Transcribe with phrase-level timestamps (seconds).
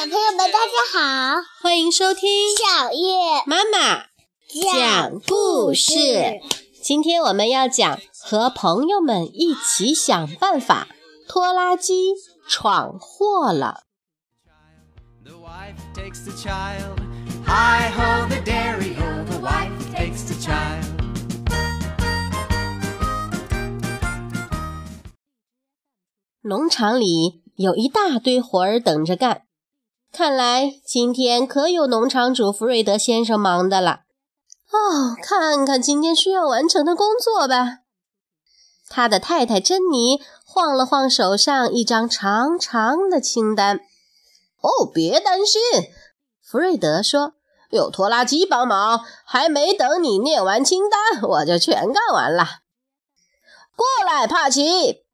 [0.00, 4.06] 小朋友们，大家好，欢迎收听小叶妈妈
[4.48, 6.40] 讲故事。
[6.82, 10.88] 今天我们要讲和朋友们一起想办法，
[11.28, 12.14] 拖拉机
[12.48, 13.82] 闯祸了。
[15.22, 16.98] The wife takes the child.
[17.44, 19.24] Hi ho, the dairy o.
[19.30, 20.86] The wife takes the child.
[26.40, 29.42] 农场里有一大堆活儿等着干，
[30.12, 34.00] 看来今天可有农场主弗瑞德先生忙的了。
[34.70, 37.78] 哦，看看今天需要完成的工作吧。
[38.88, 43.80] 他的太太珍妮晃了晃手上一张长长的清单。
[44.60, 45.60] 哦，别担心，
[46.42, 47.34] 弗瑞德说，
[47.70, 52.44] 有拖拉机帮忙，还没等你念完清单，我就全干完了。
[53.76, 55.04] 过来，帕奇。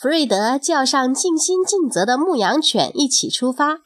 [0.00, 3.80] 弗瑞德叫上尽心尽责的牧羊犬一起出发。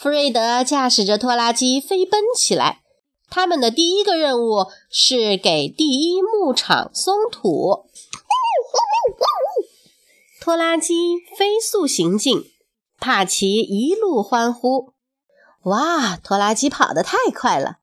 [0.00, 2.82] 弗瑞德驾驶着拖拉机飞奔起来。
[3.28, 7.90] 他们的第一个任务是给第一牧场松土。
[10.40, 10.94] 拖拉机
[11.36, 12.44] 飞速行进，
[13.00, 14.92] 帕奇一路欢呼
[15.66, 17.78] ：“哇，拖拉机跑得太快了！”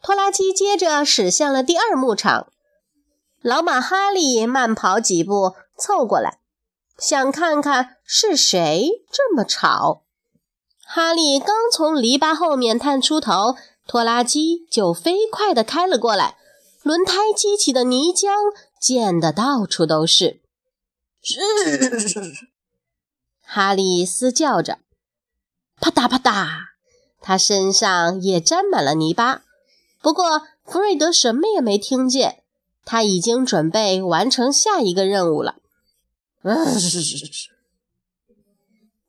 [0.00, 2.52] 拖拉机接着驶向了第二牧场。
[3.42, 6.38] 老马哈利慢跑几步，凑过来，
[6.96, 10.04] 想看看是谁这么吵。
[10.88, 13.56] 哈利刚从篱笆后面探出头，
[13.86, 16.36] 拖拉机就飞快地开了过来，
[16.82, 18.30] 轮胎激起的泥浆
[18.80, 20.40] 溅得到处都是。
[23.42, 24.78] 哈利嘶叫着，
[25.80, 26.60] 啪嗒啪嗒，
[27.20, 29.42] 他身上也沾满了泥巴。
[30.00, 32.44] 不过弗瑞德什么也没听见。
[32.88, 35.56] 他已经准备完成下一个任务了。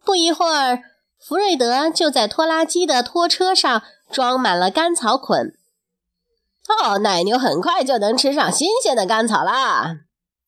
[0.03, 0.81] 不一会儿，
[1.27, 5.57] 弗瑞德就在拖拉机的拖车上装满了干草捆。
[6.69, 9.97] 哦，奶牛很快就能吃上新鲜的干草啦！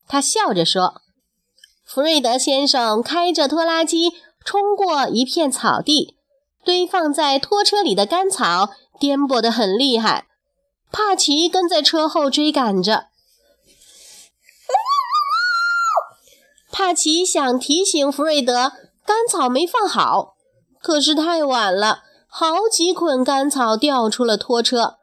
[0.07, 1.01] 他笑着说。
[1.83, 4.13] 弗瑞德先生开着拖拉机
[4.45, 6.15] 冲过一片草地，
[6.63, 10.27] 堆放在拖车里的干草颠簸得很厉害。
[10.93, 13.07] 帕奇跟在车后追赶着。
[16.71, 18.71] 帕奇想提醒弗瑞德，
[19.05, 20.37] 干草没放好，
[20.81, 24.97] 可是太晚了，好几捆干草掉出了拖车，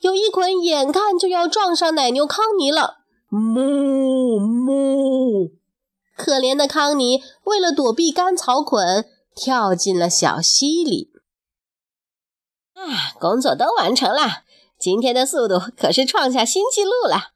[0.00, 2.98] 有一捆眼看就要撞上奶牛康尼了。
[3.30, 5.52] 哞哞！
[6.16, 11.10] 可怜的康尼为了躲避干草捆，跳进了小溪里。
[12.74, 14.42] 啊，工作都完成了，
[14.78, 17.32] 今天的速度可是创下新纪录了。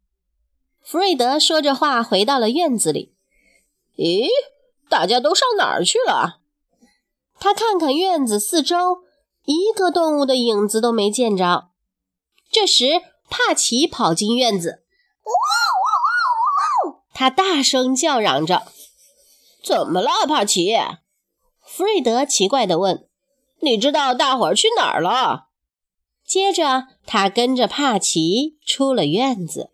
[0.82, 3.14] 弗瑞德说着话，回到了院子里。
[3.96, 4.28] 咦，
[4.90, 6.40] 大家都上哪儿去了？
[7.38, 9.02] 他看看院子四周，
[9.44, 11.68] 一个动物的影子都没见着。
[12.50, 14.84] 这时，帕奇跑进院子，
[15.24, 15.30] 呜
[16.88, 17.02] 呜呜呜！
[17.12, 18.66] 他大声叫嚷着
[19.62, 20.76] ：“怎么了，帕奇？”
[21.64, 23.08] 弗瑞德奇怪地问
[23.60, 25.48] ：“你知道大伙儿去哪儿了？”
[26.26, 29.70] 接着，他跟着帕奇出了院子。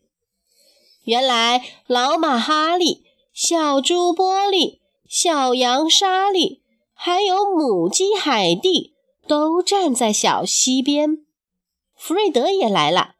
[1.05, 3.05] 原来，老马哈利。
[3.35, 6.62] 小猪波利、小羊莎莉，
[7.05, 8.95] 还有母鸡海蒂，
[9.27, 11.27] 都站在小溪边。
[11.97, 13.17] 弗瑞德也来了，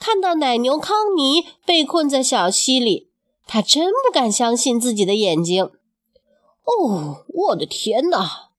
[0.00, 3.12] 看到奶牛康尼被困在小溪里，
[3.46, 5.62] 他真不敢相信自己的眼睛。
[6.64, 8.50] 哦，我的天哪！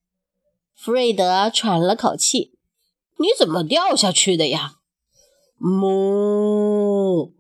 [0.74, 2.54] 弗瑞德喘了口气
[3.20, 4.76] ：“你怎么掉下去的呀？”
[5.60, 7.34] 哞！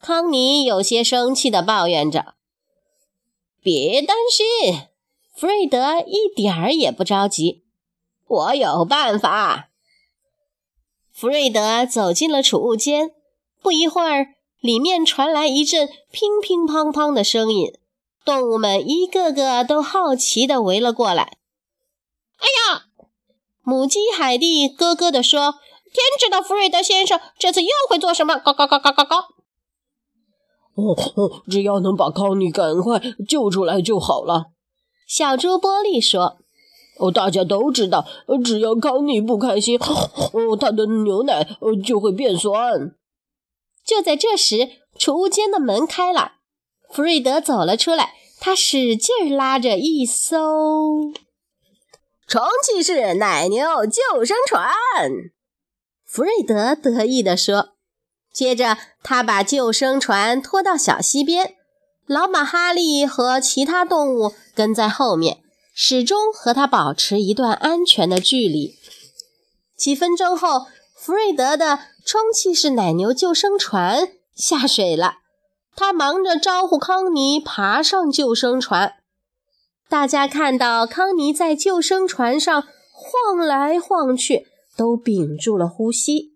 [0.00, 2.32] 康尼有些生气地抱怨着。
[3.60, 4.88] 别担心，
[5.34, 7.64] 弗瑞德一点儿也不着急。
[8.26, 9.68] 我有办法。
[11.10, 13.10] 弗瑞德走进了储物间，
[13.60, 17.72] 不一会儿，里面传来一阵乒乒乓乓的声音，
[18.24, 21.38] 动物们一个个都好奇地围了过来。
[22.38, 22.86] 哎呀！
[23.66, 25.54] 母鸡海蒂咯咯地说
[25.90, 29.16] ：“天知道弗瑞德先生这次又会做什么！”高高高高高高。
[30.74, 34.50] 哦，只要能把康妮赶快救出来就好了。
[35.06, 36.38] 小猪波利说
[36.98, 38.06] ：“哦，大家都知道，
[38.44, 42.94] 只要康妮不开心，哦，他的牛奶就会变酸。”
[43.84, 46.32] 就在这时，储物间的门开了，
[46.90, 51.12] 弗瑞德走了出来，他使劲拉着一艘
[52.26, 54.72] 充气式奶牛救生船。
[56.06, 57.70] 弗瑞德得意地说。
[58.32, 61.54] 接着，他把救生船拖到小溪边，
[62.06, 65.38] 老马哈利和其他动物跟在后面，
[65.72, 68.74] 始终和他保持一段安全的距离。
[69.74, 75.14] 几分钟后，弗瑞德的充气式奶牛救生船下水了，
[75.74, 78.96] 他忙着招呼康妮爬上救生船。
[79.88, 84.46] 大家看到康妮在救生船上晃来晃去，
[84.76, 86.34] 都屏住了呼吸。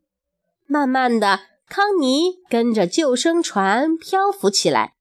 [0.66, 4.94] 慢慢的，康妮跟着救生船漂浮起来。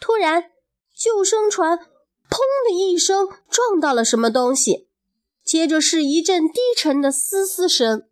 [0.00, 0.50] 突然，
[0.96, 1.78] 救生船
[2.30, 4.88] “砰”的一声撞到了什么东西，
[5.44, 8.04] 接着是一阵低沉的嘶嘶声。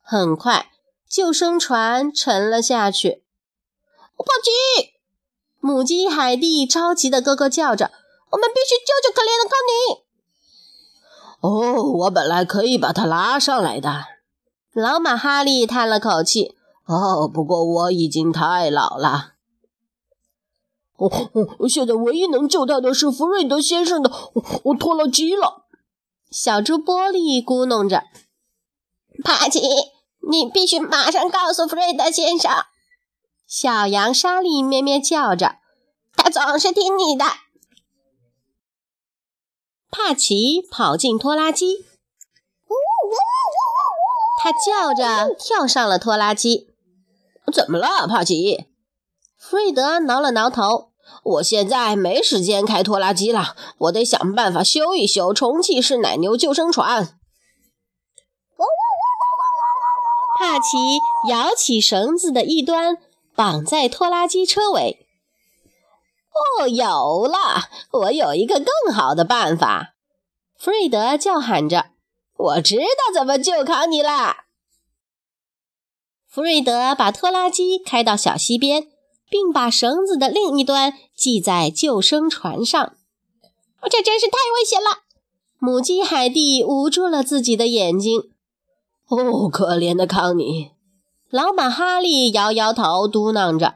[0.00, 0.70] 很快，
[1.08, 3.22] 救生船沉了下去。
[4.16, 4.50] 帕奇，
[5.60, 7.90] 母鸡海蒂着急的咯咯叫着。
[8.30, 10.04] 我们必须救救可怜的康妮。
[11.40, 14.06] 哦，我本来可以把他拉上来的。
[14.72, 16.56] 老马哈利叹了口气。
[16.86, 19.33] 哦，不过我已经太老了。
[20.96, 21.10] 哦
[21.58, 24.10] 哦，现在唯一能救他的是弗瑞德先生的
[24.64, 25.66] 我拖拉机了。
[26.30, 28.04] 小猪波利咕哝着
[29.24, 29.60] ：“帕奇，
[30.30, 32.50] 你必须马上告诉弗瑞德先生。”
[33.46, 35.58] 小羊莎莉咩咩叫着
[36.16, 37.24] ：“他总是听你的。”
[39.90, 41.84] 帕奇跑进拖拉机，
[44.42, 46.74] 他叫着跳上了拖拉机。
[47.52, 48.66] 怎么了，帕奇？
[49.46, 50.92] 弗瑞德挠了挠头。
[51.22, 57.18] 我现在没时间开拖拉机了，我得想办法修一修充气式奶牛救生船。
[60.38, 60.98] 帕奇
[61.28, 62.96] 摇起绳子的一端，
[63.36, 65.06] 绑在拖拉机车尾。
[66.58, 67.68] 哦，有了！
[67.90, 69.94] 我有一个更好的办法。
[70.58, 71.90] 弗瑞德叫喊着
[72.36, 74.46] ：“我知道怎么救康妮啦！”
[76.26, 78.88] 弗瑞德把拖拉机开到小溪边，
[79.28, 82.94] 并把绳子的另一端系在救生船上。
[83.90, 85.04] 这真是太危险了！
[85.58, 88.22] 母鸡海蒂捂住了自己的眼睛。
[89.08, 90.70] 哦，可怜的康妮！
[91.30, 93.74] 老马哈利摇摇头，嘟囔着。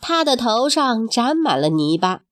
[0.00, 2.22] 他的头上沾满了泥巴。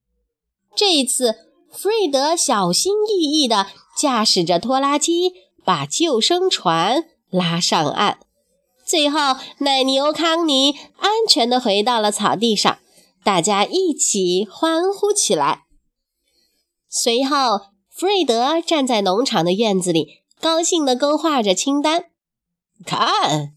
[0.76, 1.34] 这一次，
[1.70, 3.66] 弗瑞德小心翼翼地
[3.96, 5.32] 驾驶着拖拉机，
[5.64, 8.20] 把救生船拉上岸。
[8.84, 12.78] 最后，奶牛康妮安全地回到了草地上，
[13.24, 15.62] 大家一起欢呼起来。
[16.88, 17.60] 随后，
[17.90, 22.04] 弗瑞德站在农场的院子里，高兴地勾画着清单。
[22.84, 23.54] 看，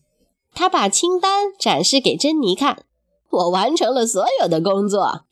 [0.54, 2.84] 他把清单展示给珍妮看。
[3.30, 5.26] 我完成了所有的工作。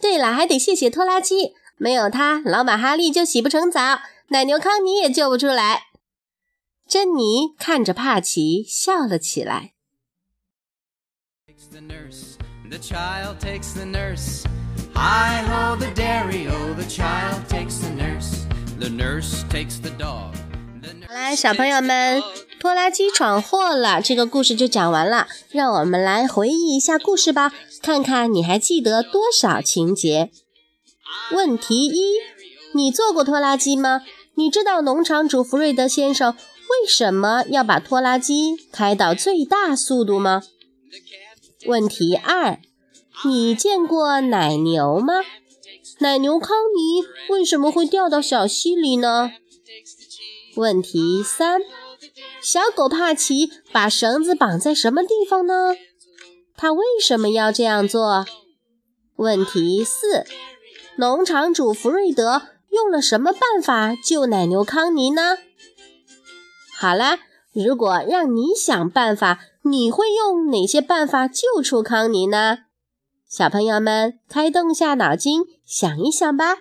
[0.00, 5.86] 对了，还得谢谢拖拉机，没有它，老马哈利就洗不成澡，奶牛康妮也救不出来。
[6.88, 9.72] 珍妮看着帕奇笑了起来。
[21.08, 22.22] 好啦，小朋友们。
[22.58, 25.28] 拖拉机闯祸了，这个故事就讲完了。
[25.50, 30.30] 让我们来回忆一下故事吧，看看你还记得多少情节。
[31.32, 32.14] 问题一：
[32.74, 34.02] 你坐过拖拉机吗？
[34.36, 36.34] 你知道农场主弗瑞德先生
[36.68, 40.42] 为什么要把拖拉机开到最大速度吗？
[41.66, 42.60] 问题二：
[43.24, 45.14] 你见过奶牛吗？
[45.98, 49.32] 奶牛康妮为什么会掉到小溪里呢？
[50.56, 51.60] 问题三。
[52.42, 55.74] 小狗帕奇把绳子绑在什么地方呢？
[56.56, 58.24] 他为什么要这样做？
[59.16, 60.24] 问题四：
[60.96, 65.38] 农场主弗瑞德用了什么办法救奶牛康妮呢？
[66.78, 67.20] 好啦，
[67.54, 72.58] 如果让你想办法，你会用哪些办法救出康妮呢？
[73.26, 76.58] 小朋友们，开动下脑筋，想一想吧。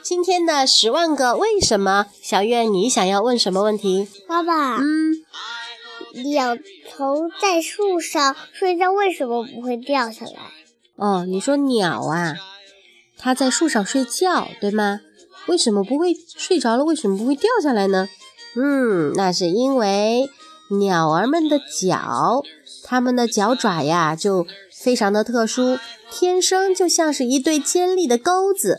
[0.00, 4.08] 今天的十万个为什么，小月，你想要问什么问题？
[4.26, 5.22] 爸爸，嗯，
[6.24, 6.56] 鸟
[6.90, 10.32] 头在树上睡觉，为什么不会掉下来？
[10.96, 12.36] 哦，你说鸟啊，
[13.16, 15.00] 它在树上睡觉，对吗？
[15.46, 16.84] 为什么不会睡着了？
[16.84, 18.08] 为什么不会掉下来呢？
[18.54, 20.28] 嗯，那是因为
[20.78, 22.42] 鸟儿们的脚，
[22.84, 25.78] 它们的脚爪呀，就非常的特殊，
[26.10, 28.78] 天生就像是一对尖利的钩子。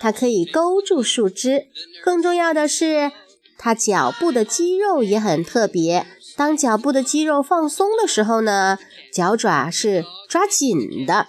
[0.00, 1.66] 它可以勾住树枝，
[2.02, 3.12] 更重要的是，
[3.58, 6.06] 它脚部的肌肉也很特别。
[6.36, 8.78] 当脚部的肌肉放松的时候呢，
[9.12, 11.26] 脚爪是抓紧的。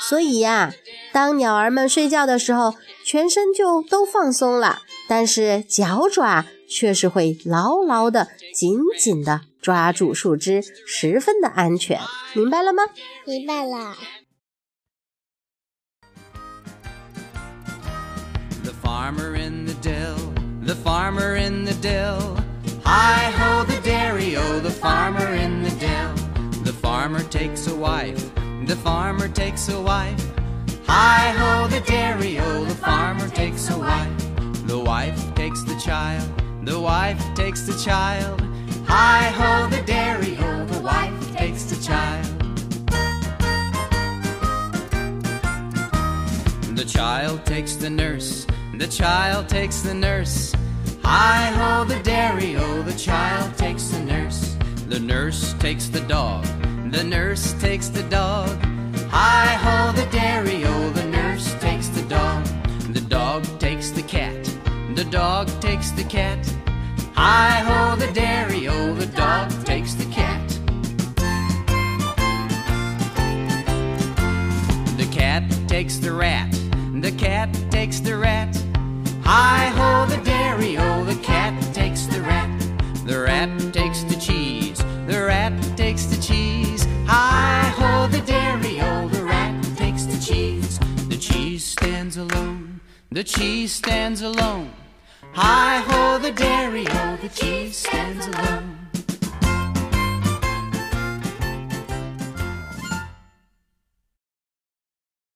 [0.00, 0.72] 所以呀，
[1.12, 12.00] 当鸟儿们睡觉的时候，全身就都放松了，但是脚爪却是会牢牢的、紧紧的抓住树枝，十分的安全。
[12.34, 12.82] 明白了吗？
[13.24, 13.94] 明白了。
[18.64, 20.16] The farmer in the dill,
[20.64, 22.43] the farmer in the dill.
[22.86, 26.12] Hi ho, the dairy o, the farmer in the dill.
[26.64, 28.34] The farmer takes a wife,
[28.66, 30.22] the farmer takes a wife.
[30.86, 34.66] Hi ho, the dairy o, the farmer takes a wife.
[34.66, 36.28] The wife takes the child,
[36.62, 38.42] the wife takes the child.
[38.86, 42.26] Hi ho, the dairy o, the wife takes the child.
[46.76, 50.53] The child takes the nurse, the child takes the nurse.
[51.06, 54.56] Hi ho, the dairy o, the child takes the nurse.
[54.88, 56.46] The nurse takes the dog,
[56.90, 58.48] the nurse takes the dog.
[59.10, 62.46] Hi ho, the dairy o, the nurse takes the dog.
[62.94, 64.44] The dog takes the cat,
[64.94, 66.38] the dog takes the cat.
[67.14, 70.40] Hi ho, the dairy o, the dog takes the cat.
[74.96, 76.50] The cat takes the rat.
[77.02, 78.63] The cat takes the rat.
[79.26, 82.50] Hi ho, the dairy o, the cat takes the rat.
[83.06, 84.78] The rat takes the cheese.
[85.06, 86.86] The rat takes the cheese.
[87.06, 90.78] Hi ho, the dairy o, the rat takes the cheese.
[91.08, 92.80] The cheese stands alone.
[93.10, 94.70] The cheese stands alone.
[95.32, 98.73] Hi ho, the dairy o, the cheese stands alone.